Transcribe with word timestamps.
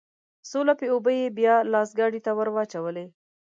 څو 0.49 0.59
لپې 0.69 0.87
اوبه 0.93 1.11
يې 1.19 1.27
بيا 1.37 1.55
لاس 1.71 1.89
ګاډي 1.99 2.21
ته 2.25 2.31
ورواچولې. 2.37 3.05